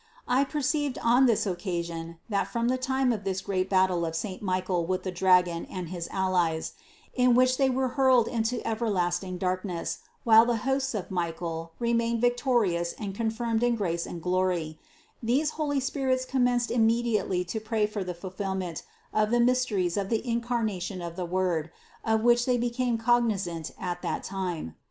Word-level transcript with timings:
I 0.27 0.45
perceived 0.45 0.97
on 1.03 1.27
this 1.27 1.45
occasion 1.45 2.17
that 2.27 2.47
from 2.47 2.69
the 2.69 2.77
time 2.79 3.13
of 3.13 3.23
that 3.23 3.43
great 3.43 3.69
battle 3.69 4.03
of 4.03 4.15
saint 4.15 4.41
Michael 4.41 4.83
with 4.87 5.03
the 5.03 5.11
dragon 5.11 5.65
and 5.69 5.85
168 5.85 5.85
CITY 5.85 5.89
OF 5.93 5.99
GOD 5.99 5.99
his 5.99 6.25
allies, 6.43 6.73
in 7.13 7.35
which 7.35 7.57
they 7.59 7.69
were 7.69 7.89
hurled 7.89 8.27
into 8.27 8.67
everlasting 8.67 9.37
darkness 9.37 9.99
while 10.23 10.43
the 10.43 10.55
hosts 10.65 10.95
of 10.95 11.11
Michael 11.11 11.73
remained 11.77 12.19
victorious 12.19 12.93
and 12.93 13.13
confirmed 13.13 13.61
in 13.61 13.75
grace 13.75 14.07
and 14.07 14.23
glory, 14.23 14.79
these 15.21 15.51
holy 15.51 15.79
spirits 15.79 16.25
com 16.25 16.45
menced 16.47 16.71
immediately 16.71 17.43
to 17.43 17.59
pray 17.59 17.85
for 17.85 18.03
the 18.03 18.15
fulfillment 18.15 18.81
of 19.13 19.29
the 19.29 19.39
mysteries 19.39 19.97
of 19.97 20.09
the 20.09 20.27
Incarnation 20.27 21.03
of 21.03 21.15
the 21.15 21.25
Word, 21.25 21.69
of 22.03 22.21
which 22.21 22.47
they 22.47 22.57
became 22.57 22.97
cognizant 22.97 23.69
at 23.79 24.01
that 24.01 24.23
time. 24.23 24.73